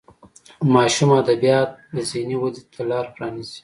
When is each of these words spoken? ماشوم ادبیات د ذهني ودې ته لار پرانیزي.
ماشوم 0.73 1.09
ادبیات 1.21 1.69
د 1.95 1.97
ذهني 2.09 2.35
ودې 2.41 2.63
ته 2.71 2.81
لار 2.89 3.05
پرانیزي. 3.15 3.59